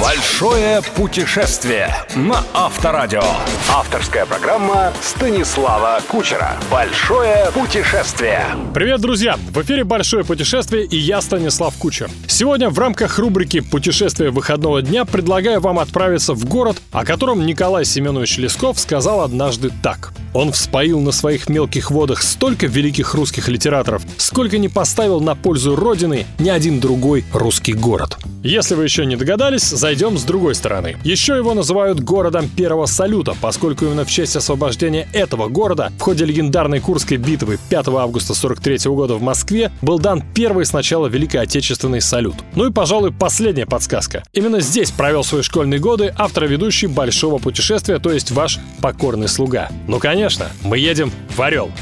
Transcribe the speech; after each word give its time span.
Большое 0.00 0.80
путешествие 0.96 1.94
на 2.16 2.42
Авторадио. 2.54 3.22
Авторская 3.68 4.24
программа 4.24 4.94
Станислава 5.02 6.00
Кучера. 6.08 6.56
Большое 6.70 7.50
путешествие. 7.52 8.46
Привет, 8.72 9.02
друзья! 9.02 9.36
В 9.50 9.60
эфире 9.60 9.84
«Большое 9.84 10.24
путешествие» 10.24 10.86
и 10.86 10.96
я, 10.96 11.20
Станислав 11.20 11.74
Кучер. 11.76 12.10
Сегодня 12.26 12.70
в 12.70 12.78
рамках 12.78 13.18
рубрики 13.18 13.60
«Путешествие 13.60 14.30
выходного 14.30 14.80
дня» 14.80 15.04
предлагаю 15.04 15.60
вам 15.60 15.78
отправиться 15.78 16.32
в 16.32 16.46
город, 16.46 16.78
о 16.92 17.04
котором 17.04 17.44
Николай 17.44 17.84
Семенович 17.84 18.38
Лесков 18.38 18.80
сказал 18.80 19.20
однажды 19.20 19.70
так. 19.82 20.14
Он 20.32 20.52
вспоил 20.52 21.00
на 21.00 21.12
своих 21.12 21.48
мелких 21.48 21.90
водах 21.90 22.22
столько 22.22 22.66
великих 22.66 23.14
русских 23.14 23.48
литераторов, 23.48 24.02
сколько 24.16 24.58
не 24.58 24.68
поставил 24.68 25.20
на 25.20 25.34
пользу 25.34 25.74
Родины 25.74 26.24
ни 26.38 26.48
один 26.48 26.80
другой 26.80 27.24
русский 27.32 27.72
город. 27.72 28.16
Если 28.42 28.74
вы 28.74 28.84
еще 28.84 29.04
не 29.04 29.16
догадались, 29.16 29.64
зайдем 29.90 30.16
с 30.18 30.22
другой 30.22 30.54
стороны. 30.54 30.96
Еще 31.02 31.34
его 31.34 31.52
называют 31.52 31.98
городом 31.98 32.48
первого 32.48 32.86
салюта, 32.86 33.34
поскольку 33.40 33.86
именно 33.86 34.04
в 34.04 34.08
честь 34.08 34.36
освобождения 34.36 35.08
этого 35.12 35.48
города 35.48 35.90
в 35.98 36.00
ходе 36.00 36.24
легендарной 36.24 36.78
Курской 36.78 37.16
битвы 37.16 37.58
5 37.70 37.88
августа 37.88 38.34
43 38.34 38.88
года 38.92 39.16
в 39.16 39.22
Москве 39.22 39.72
был 39.82 39.98
дан 39.98 40.22
первый 40.32 40.64
с 40.64 40.72
начала 40.72 41.08
Великой 41.08 41.38
Отечественной 41.38 42.00
салют. 42.00 42.36
Ну 42.54 42.68
и, 42.68 42.72
пожалуй, 42.72 43.10
последняя 43.10 43.66
подсказка. 43.66 44.22
Именно 44.32 44.60
здесь 44.60 44.92
провел 44.92 45.24
свои 45.24 45.42
школьные 45.42 45.80
годы 45.80 46.14
автор 46.16 46.44
и 46.44 46.46
ведущий 46.46 46.86
большого 46.86 47.38
путешествия, 47.38 47.98
то 47.98 48.12
есть 48.12 48.30
ваш 48.30 48.60
покорный 48.80 49.26
слуга. 49.26 49.70
Ну, 49.88 49.98
конечно, 49.98 50.52
мы 50.62 50.78
едем 50.78 51.10
в 51.34 51.42
Орел. 51.42 51.72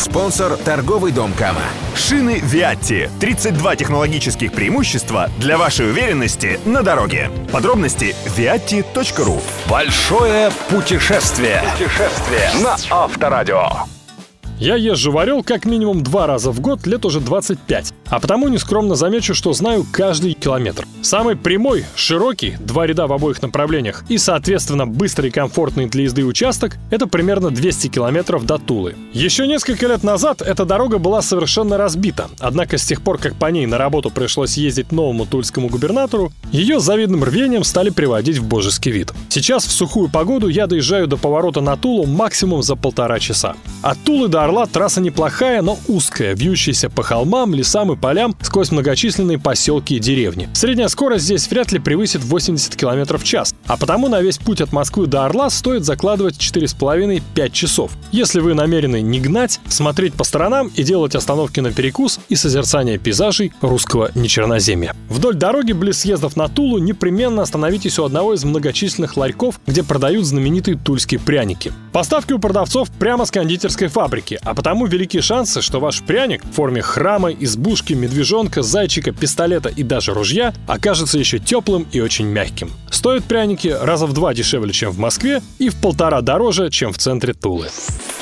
Спонсор– 0.00 0.56
торговый 0.64 1.12
дом 1.12 1.34
Кама. 1.34 1.60
Шины 1.94 2.40
Виатти. 2.42 3.10
32 3.20 3.76
технологических 3.76 4.50
преимущества 4.50 5.28
для 5.36 5.58
вашей 5.58 5.90
уверенности 5.90 6.58
на 6.64 6.82
дороге. 6.82 7.30
Подробности– 7.52 8.16
viatti.ru 8.34 9.42
Большое 9.68 10.50
путешествие. 10.70 11.62
Путешествие 11.76 12.50
на 12.64 12.78
Авторадио. 12.88 13.68
Я 14.60 14.76
езжу 14.76 15.10
в 15.10 15.16
Орел 15.16 15.42
как 15.42 15.64
минимум 15.64 16.02
два 16.02 16.26
раза 16.26 16.50
в 16.50 16.60
год, 16.60 16.86
лет 16.86 17.06
уже 17.06 17.20
25. 17.20 17.94
А 18.10 18.20
потому 18.20 18.48
нескромно 18.48 18.94
замечу, 18.94 19.34
что 19.34 19.54
знаю 19.54 19.86
каждый 19.90 20.34
километр. 20.34 20.86
Самый 21.00 21.34
прямой, 21.34 21.86
широкий, 21.94 22.56
два 22.60 22.86
ряда 22.86 23.06
в 23.06 23.12
обоих 23.14 23.40
направлениях 23.40 24.04
и, 24.10 24.18
соответственно, 24.18 24.86
быстрый 24.86 25.28
и 25.28 25.30
комфортный 25.30 25.86
для 25.86 26.02
езды 26.02 26.26
участок– 26.26 26.76
это 26.90 27.06
примерно 27.06 27.50
200 27.50 27.88
километров 27.88 28.44
до 28.44 28.58
Тулы. 28.58 28.96
Еще 29.14 29.46
несколько 29.46 29.86
лет 29.86 30.02
назад 30.02 30.42
эта 30.42 30.66
дорога 30.66 30.98
была 30.98 31.22
совершенно 31.22 31.78
разбита, 31.78 32.28
однако 32.38 32.76
с 32.76 32.84
тех 32.84 33.00
пор, 33.00 33.16
как 33.16 33.36
по 33.36 33.46
ней 33.46 33.64
на 33.64 33.78
работу 33.78 34.10
пришлось 34.10 34.58
ездить 34.58 34.92
новому 34.92 35.24
тульскому 35.24 35.68
губернатору, 35.68 36.32
ее 36.52 36.80
завидным 36.80 37.24
рвением 37.24 37.64
стали 37.64 37.88
приводить 37.88 38.36
в 38.36 38.46
божеский 38.46 38.92
вид. 38.92 39.14
Сейчас 39.30 39.64
в 39.64 39.72
сухую 39.72 40.10
погоду 40.10 40.48
я 40.48 40.66
доезжаю 40.66 41.06
до 41.06 41.16
поворота 41.16 41.62
на 41.62 41.78
Тулу 41.78 42.04
максимум 42.04 42.62
за 42.62 42.76
полтора 42.76 43.18
часа. 43.20 43.54
От 43.80 43.96
Тулы 44.04 44.28
до 44.28 44.49
Орла 44.50 44.66
трасса 44.66 45.00
неплохая, 45.00 45.62
но 45.62 45.78
узкая, 45.86 46.34
вьющаяся 46.34 46.90
по 46.90 47.04
холмам, 47.04 47.54
лесам 47.54 47.92
и 47.92 47.96
полям 47.96 48.34
сквозь 48.42 48.72
многочисленные 48.72 49.38
поселки 49.38 49.94
и 49.94 50.00
деревни. 50.00 50.48
Средняя 50.54 50.88
скорость 50.88 51.26
здесь 51.26 51.48
вряд 51.48 51.70
ли 51.70 51.78
превысит 51.78 52.24
80 52.24 52.74
км 52.74 53.16
в 53.16 53.22
час, 53.22 53.54
а 53.70 53.76
потому 53.76 54.08
на 54.08 54.20
весь 54.20 54.36
путь 54.36 54.60
от 54.60 54.72
Москвы 54.72 55.06
до 55.06 55.24
Орла 55.24 55.48
стоит 55.48 55.84
закладывать 55.84 56.38
4,5-5 56.38 57.50
часов. 57.52 57.92
Если 58.10 58.40
вы 58.40 58.54
намерены 58.54 59.00
не 59.00 59.20
гнать, 59.20 59.60
смотреть 59.68 60.14
по 60.14 60.24
сторонам 60.24 60.72
и 60.74 60.82
делать 60.82 61.14
остановки 61.14 61.60
на 61.60 61.72
перекус 61.72 62.18
и 62.28 62.34
созерцание 62.34 62.98
пейзажей 62.98 63.52
русского 63.60 64.10
нечерноземья. 64.16 64.96
Вдоль 65.08 65.36
дороги 65.36 65.70
близ 65.70 66.00
съездов 66.00 66.34
на 66.34 66.48
Тулу 66.48 66.78
непременно 66.78 67.42
остановитесь 67.42 68.00
у 68.00 68.04
одного 68.04 68.34
из 68.34 68.42
многочисленных 68.42 69.16
ларьков, 69.16 69.60
где 69.68 69.84
продают 69.84 70.26
знаменитые 70.26 70.76
тульские 70.76 71.20
пряники. 71.20 71.72
Поставки 71.92 72.32
у 72.32 72.40
продавцов 72.40 72.90
прямо 72.90 73.24
с 73.24 73.30
кондитерской 73.30 73.86
фабрики, 73.86 74.40
а 74.42 74.56
потому 74.56 74.86
велики 74.86 75.20
шансы, 75.20 75.62
что 75.62 75.78
ваш 75.78 76.02
пряник 76.02 76.44
в 76.44 76.50
форме 76.50 76.82
храма, 76.82 77.30
избушки, 77.30 77.92
медвежонка, 77.92 78.62
зайчика, 78.62 79.12
пистолета 79.12 79.68
и 79.68 79.84
даже 79.84 80.12
ружья 80.12 80.52
окажется 80.66 81.20
еще 81.20 81.38
теплым 81.38 81.86
и 81.92 82.00
очень 82.00 82.26
мягким. 82.26 82.72
Стоят 82.90 83.24
пряники 83.24 83.68
раза 83.68 84.06
в 84.06 84.12
два 84.12 84.34
дешевле, 84.34 84.72
чем 84.72 84.90
в 84.90 84.98
Москве, 84.98 85.42
и 85.58 85.68
в 85.68 85.76
полтора 85.76 86.20
дороже, 86.20 86.70
чем 86.70 86.92
в 86.92 86.98
центре 86.98 87.32
Тулы. 87.32 87.68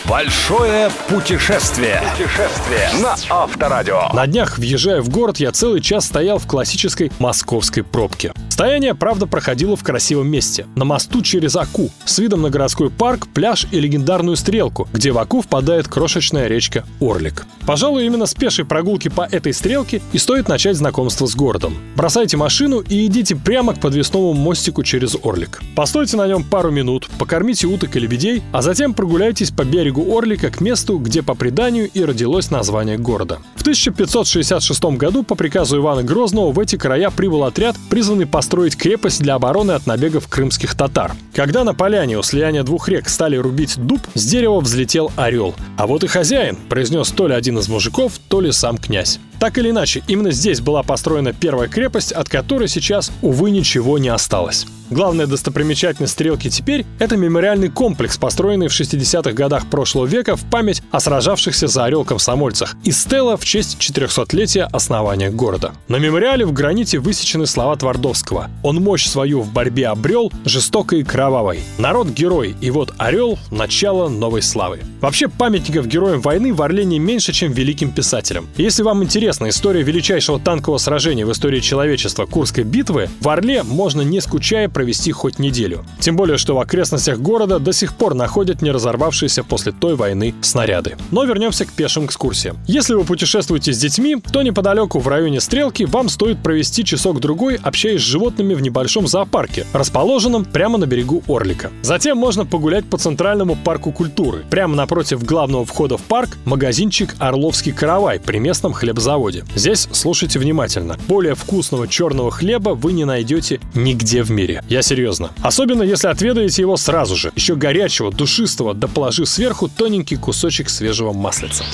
Большое 0.05 0.91
путешествие. 1.09 2.01
Путешествие 2.17 2.89
на 3.03 3.17
Авторадио. 3.29 4.09
На 4.13 4.27
днях, 4.27 4.59
въезжая 4.59 5.03
в 5.03 5.09
город, 5.09 5.39
я 5.39 5.53
целый 5.53 5.81
час 5.81 6.07
стоял 6.07 6.39
в 6.39 6.47
классической 6.47 7.11
московской 7.19 7.83
пробке. 7.83 8.33
Стояние, 8.49 8.95
правда, 8.95 9.27
проходило 9.27 9.77
в 9.77 9.83
красивом 9.83 10.29
месте. 10.29 10.67
На 10.75 10.85
мосту 10.85 11.23
через 11.23 11.55
Аку, 11.57 11.91
с 12.05 12.19
видом 12.19 12.43
на 12.43 12.51
городской 12.51 12.91
парк, 12.91 13.29
пляж 13.33 13.67
и 13.71 13.79
легендарную 13.79 14.37
стрелку, 14.37 14.89
где 14.93 15.13
в 15.13 15.19
Аку 15.19 15.43
впадает 15.43 15.87
крошечная 15.89 16.49
речка 16.49 16.85
Орлик. 17.01 17.47
Пожалуй, 17.67 18.07
именно 18.07 18.27
с 18.27 18.35
пешей 18.35 18.65
прогулки 18.65 19.09
по 19.09 19.23
этой 19.23 19.53
стрелке 19.53 20.03
и 20.13 20.19
стоит 20.19 20.49
начать 20.49 20.77
знакомство 20.77 21.27
с 21.27 21.37
городом. 21.37 21.77
Бросайте 21.97 22.37
машину 22.37 22.81
и 22.81 23.07
идите 23.07 23.37
прямо 23.37 23.75
к 23.75 23.81
подвесному 23.81 24.33
мостику 24.33 24.83
через 24.83 25.17
Орлик. 25.23 25.61
Постойте 25.77 26.17
на 26.17 26.27
нем 26.27 26.43
пару 26.43 26.71
минут, 26.71 27.09
покормите 27.19 27.67
уток 27.67 27.95
и 27.95 28.01
лебедей, 28.01 28.43
а 28.53 28.63
затем 28.63 28.95
прогуляйтесь 28.95 29.51
по 29.51 29.65
берегу 29.65 30.17
Орлика 30.17 30.51
к 30.51 30.61
месту, 30.61 30.99
где 30.99 31.23
по 31.23 31.35
преданию 31.35 31.91
и 31.93 32.05
родилось 32.05 32.51
название 32.51 32.99
города. 32.99 33.39
В 33.55 33.61
1566 33.61 34.83
году 34.97 35.23
по 35.23 35.35
приказу 35.35 35.77
Ивана 35.77 36.03
Грозного 36.03 36.51
в 36.53 36.59
эти 36.59 36.77
края 36.77 37.11
прибыл 37.11 37.45
отряд, 37.45 37.77
призванный 37.91 38.27
построить 38.39 38.77
крепость 38.77 39.21
для 39.21 39.35
обороны 39.35 39.73
от 39.73 39.89
набегов 39.89 40.29
крымских 40.29 40.77
татар. 40.77 41.11
Когда 41.35 41.65
на 41.65 41.75
поляне 41.75 42.17
у 42.17 42.23
слияния 42.23 42.63
двух 42.63 42.89
рек 42.89 43.09
стали 43.09 43.35
рубить 43.37 43.77
дуб, 43.77 43.99
с 44.15 44.25
дерева 44.25 44.61
взлетел 44.61 45.11
орел. 45.17 45.57
А 45.77 45.89
вот 45.89 46.05
и 46.05 46.07
хозяин, 46.07 46.55
произнес 46.69 47.09
то 47.09 47.27
ли 47.27 47.35
один 47.35 47.59
из 47.59 47.69
мужиков, 47.69 48.13
то 48.29 48.41
ли 48.41 48.53
сам 48.53 48.79
князь. 48.79 49.19
Так 49.39 49.59
или 49.59 49.71
иначе, 49.71 50.03
именно 50.09 50.31
здесь 50.31 50.61
была 50.61 50.83
построена 50.83 51.33
первая 51.33 51.69
крепость, 51.69 52.13
от 52.13 52.29
которой 52.29 52.69
сейчас, 52.69 53.13
увы, 53.23 53.51
ничего 53.51 53.99
не 53.99 54.09
осталось. 54.09 54.67
Главная 54.91 55.27
достопримечательность 55.27 56.15
стрелки 56.15 56.49
теперь– 56.49 56.87
это 56.99 57.19
мемориальный 57.19 57.69
комплекс, 57.69 58.17
построенный 58.17 58.69
в 58.69 58.81
60-х 58.81 59.33
годах 59.33 59.67
прошлого 59.67 60.07
века 60.07 60.35
в 60.35 60.45
память 60.51 60.83
о 60.91 61.01
сражавшихся 61.01 61.69
за 61.69 61.85
Орел 61.85 62.05
комсомольцах 62.05 62.75
и 62.85 62.91
стела 62.91 63.37
в 63.37 63.45
честь 63.45 63.77
400-летия 63.81 64.67
основания 64.73 65.31
города. 65.31 65.73
На 65.89 65.97
мемориале 65.97 66.47
в 66.47 66.55
граните 66.55 67.01
высечены 67.01 67.45
слова 67.45 67.77
Твардовского. 67.77 68.51
Он 68.63 68.77
мощь 68.77 69.07
свою 69.07 69.43
в 69.43 69.53
борьбе 69.53 69.89
обрел, 69.89 70.33
жестокой 70.47 71.01
и 71.01 71.05
кровавой. 71.05 71.61
Народ– 71.77 72.09
герой, 72.17 72.57
и 72.63 72.71
вот 72.71 72.95
Орел– 72.97 73.39
начало 73.51 74.09
новой 74.09 74.41
славы. 74.41 74.81
Вообще, 75.03 75.29
памятников 75.29 75.87
героям 75.87 76.23
войны 76.23 76.55
в 76.55 76.63
Орле 76.63 76.87
не 76.87 76.99
меньше, 76.99 77.35
чем 77.35 77.53
великим 77.53 77.91
писателям. 77.91 78.49
Если 78.57 78.83
вам 78.83 79.03
интересна 79.29 79.51
история 79.51 79.83
величайшего 79.83 80.41
танкового 80.41 80.79
сражения 80.79 81.27
в 81.27 81.33
истории 81.33 81.61
человечества 81.61 82.25
Курской 82.25 82.65
битвы, 82.65 83.11
в 83.21 83.29
Орле 83.29 83.63
можно 83.63 84.01
не 84.01 84.23
скучая 84.23 84.71
провести 84.71 85.13
хоть 85.13 85.39
неделю. 85.39 85.85
Тем 86.01 86.17
более, 86.17 86.39
что 86.39 86.57
в 86.57 86.61
окрестностях 86.61 87.19
города 87.19 87.59
до 87.59 87.75
сих 87.75 87.95
пор 87.95 88.15
находят 88.15 88.63
не 88.63 88.71
разорвавшиеся 88.71 89.45
после 89.45 89.73
той 89.73 89.97
войны 89.97 90.35
снаряды. 90.41 90.97
Но 91.11 91.25
вернемся 91.25 91.67
к 91.67 91.73
пешим 91.73 92.07
экскурсиям. 92.07 92.57
Если 92.67 92.95
вы 92.95 93.05
путешествуете 93.05 93.75
с 93.75 93.79
детьми, 93.79 94.17
то 94.33 94.41
неподалеку 94.41 94.99
в 94.99 95.07
районе 95.07 95.41
Стрелки 95.43 95.83
вам 95.83 96.09
стоит 96.09 96.43
провести 96.43 96.83
часок-другой, 96.83 97.61
общаясь 97.63 98.01
с 98.01 98.05
животными 98.05 98.55
в 98.55 98.63
небольшом 98.63 99.07
зоопарке, 99.07 99.67
расположенном 99.75 100.47
прямо 100.47 100.79
на 100.79 100.87
берегу 100.87 101.23
Орлика. 101.29 101.71
Затем 101.83 102.17
можно 102.17 102.47
погулять 102.47 102.87
по 102.87 102.97
Центральному 102.97 103.57
парку 103.63 103.93
культуры. 103.93 104.47
Прямо 104.49 104.75
напротив 104.75 105.23
главного 105.23 105.67
входа 105.67 105.99
в 105.99 106.03
парк 106.03 106.39
магазинчик 106.47 107.15
«Орловский 107.19 107.73
каравай» 107.73 108.19
при 108.19 108.39
местном 108.39 108.73
хлебзаводе. 108.73 109.18
Здесь 109.55 109.89
слушайте 109.93 110.39
внимательно. 110.39 110.97
Более 111.09 111.35
вкусного 111.35 111.89
черного 111.89 112.31
хлеба 112.31 112.71
вы 112.71 112.93
не 112.93 113.05
найдете 113.05 113.61
нигде 113.75 114.23
в 114.23 114.31
мире. 114.31 114.63
Я 114.69 114.83
серьезно. 114.83 115.31
Особенно 115.43 115.83
если 115.83 116.09
отведаете 116.09 116.63
его 116.63 116.77
сразу 116.77 117.17
же. 117.17 117.33
Еще 117.35 117.57
горячего, 117.57 118.13
душистого, 118.13 118.75
да 118.75 118.89
положив 118.89 119.29
сверху 119.29 119.69
тоненький 119.69 120.17
кусочек 120.17 120.71
свежего 120.71 121.13
маслица. 121.13 121.65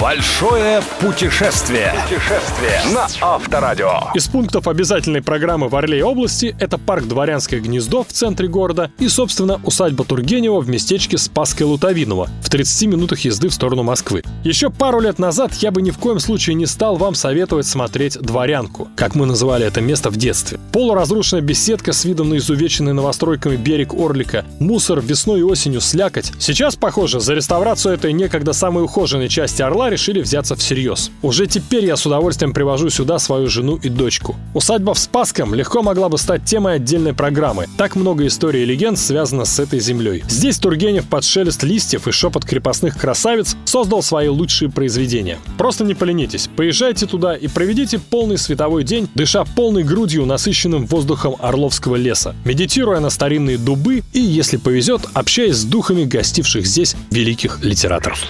Большое 0.00 0.82
путешествие. 1.00 1.94
Путешествие 2.02 2.80
на 2.92 3.06
Авторадио. 3.20 4.10
Из 4.14 4.26
пунктов 4.26 4.66
обязательной 4.66 5.22
программы 5.22 5.68
в 5.68 5.76
Орле 5.76 6.04
области 6.04 6.56
это 6.58 6.78
парк 6.78 7.04
Дворянское 7.04 7.60
гнездо 7.60 8.02
в 8.02 8.08
центре 8.08 8.48
города 8.48 8.90
и, 8.98 9.06
собственно, 9.06 9.60
усадьба 9.62 10.04
Тургенева 10.04 10.60
в 10.60 10.68
местечке 10.68 11.16
Спасское 11.16 11.68
Лутовиново 11.68 12.28
в 12.42 12.50
30 12.50 12.88
минутах 12.88 13.20
езды 13.20 13.48
в 13.48 13.54
сторону 13.54 13.84
Москвы. 13.84 14.24
Еще 14.42 14.68
пару 14.68 14.98
лет 14.98 15.20
назад 15.20 15.54
я 15.54 15.70
бы 15.70 15.80
ни 15.80 15.92
в 15.92 15.98
коем 15.98 16.18
случае 16.18 16.54
не 16.54 16.66
стал 16.66 16.96
вам 16.96 17.14
советовать 17.14 17.66
смотреть 17.66 18.18
«Дворянку», 18.18 18.88
как 18.96 19.14
мы 19.14 19.26
называли 19.26 19.64
это 19.64 19.80
место 19.80 20.10
в 20.10 20.16
детстве. 20.16 20.58
Полуразрушенная 20.72 21.42
беседка 21.42 21.92
с 21.92 22.04
видом 22.04 22.30
на 22.30 22.38
изувеченный 22.38 22.94
новостройками 22.94 23.54
берег 23.54 23.94
Орлика, 23.94 24.44
мусор 24.58 25.00
весной 25.00 25.40
и 25.40 25.44
осенью 25.44 25.80
слякоть. 25.80 26.32
Сейчас, 26.40 26.74
похоже, 26.74 27.20
за 27.20 27.34
реставрацию 27.34 27.94
этой 27.94 28.12
некогда 28.12 28.52
самой 28.52 28.82
ухоженной 28.82 29.28
части 29.28 29.62
Орла 29.62 29.83
дела 29.84 29.90
решили 29.90 30.20
взяться 30.20 30.56
всерьез. 30.56 31.10
Уже 31.22 31.46
теперь 31.46 31.84
я 31.84 31.96
с 31.96 32.06
удовольствием 32.06 32.52
привожу 32.52 32.90
сюда 32.90 33.18
свою 33.18 33.48
жену 33.48 33.78
и 33.82 33.88
дочку. 33.88 34.36
Усадьба 34.54 34.94
в 34.94 34.98
Спасском 34.98 35.54
легко 35.54 35.82
могла 35.82 36.08
бы 36.08 36.16
стать 36.16 36.44
темой 36.44 36.76
отдельной 36.76 37.12
программы. 37.12 37.66
Так 37.76 37.96
много 37.96 38.26
историй 38.26 38.62
и 38.62 38.66
легенд 38.66 38.98
связано 38.98 39.44
с 39.44 39.58
этой 39.58 39.80
землей. 39.80 40.24
Здесь 40.28 40.58
Тургенев 40.58 41.06
под 41.06 41.24
шелест 41.24 41.62
листьев 41.64 42.08
и 42.08 42.12
шепот 42.12 42.44
крепостных 42.44 42.98
красавиц 42.98 43.56
создал 43.64 44.02
свои 44.02 44.28
лучшие 44.28 44.70
произведения. 44.70 45.38
Просто 45.58 45.84
не 45.84 45.94
поленитесь, 45.94 46.48
поезжайте 46.56 47.06
туда 47.06 47.34
и 47.36 47.48
проведите 47.48 47.98
полный 47.98 48.38
световой 48.38 48.84
день, 48.84 49.08
дыша 49.14 49.44
полной 49.44 49.82
грудью 49.82 50.24
насыщенным 50.24 50.86
воздухом 50.86 51.36
Орловского 51.40 51.96
леса, 51.96 52.34
медитируя 52.44 53.00
на 53.00 53.10
старинные 53.10 53.58
дубы 53.58 54.02
и, 54.12 54.20
если 54.20 54.56
повезет, 54.56 55.02
общаясь 55.12 55.56
с 55.56 55.64
духами 55.64 56.04
гостивших 56.04 56.66
здесь 56.66 56.96
великих 57.10 57.62
литераторов. 57.62 58.24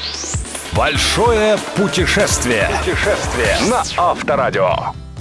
Большое 0.76 1.56
путешествие. 1.76 2.68
Путешествие 2.80 3.56
на 3.70 3.84
Авторадио. 3.96 4.74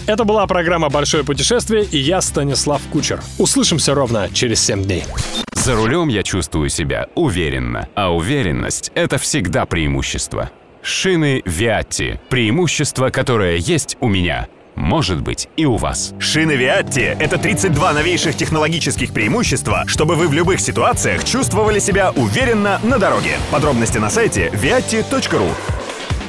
Это 0.07 0.23
была 0.23 0.47
программа 0.47 0.89
«Большое 0.89 1.23
путешествие» 1.23 1.83
и 1.83 1.97
я, 1.97 2.21
Станислав 2.21 2.81
Кучер. 2.91 3.21
Услышимся 3.37 3.93
ровно 3.93 4.29
через 4.33 4.65
7 4.65 4.83
дней. 4.83 5.03
За 5.51 5.75
рулем 5.75 6.07
я 6.07 6.23
чувствую 6.23 6.69
себя 6.69 7.07
уверенно, 7.13 7.87
а 7.93 8.13
уверенность— 8.13 8.91
это 8.95 9.19
всегда 9.19 9.65
преимущество. 9.65 10.49
Шины 10.81 11.43
Виатти— 11.45 12.19
преимущество, 12.29 13.09
которое 13.09 13.57
есть 13.57 13.95
у 13.99 14.07
меня— 14.07 14.47
может 14.75 15.21
быть 15.21 15.49
и 15.57 15.65
у 15.65 15.77
вас. 15.77 16.13
Шины 16.19 16.53
Виатти— 16.53 17.15
это 17.19 17.37
32 17.37 17.93
новейших 17.93 18.35
технологических 18.35 19.13
преимущества, 19.13 19.83
чтобы 19.87 20.15
вы 20.15 20.27
в 20.27 20.33
любых 20.33 20.59
ситуациях 20.59 21.23
чувствовали 21.23 21.79
себя 21.79 22.11
уверенно 22.11 22.79
на 22.83 22.97
дороге. 22.97 23.37
Подробности 23.51 23.97
на 23.97 24.09
сайте 24.09 24.49
viatti.ru 24.53 25.49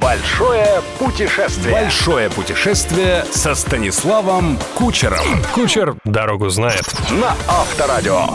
Большое 0.00 0.82
путешествие. 0.98 1.72
Большое 1.72 2.28
путешествие 2.28 3.24
со 3.30 3.54
Станиславом 3.54 4.58
Кучером. 4.74 5.24
Кучер 5.54 5.96
дорогу 6.04 6.50
знает. 6.50 6.84
На 7.10 7.34
Авторадио. 7.48 8.26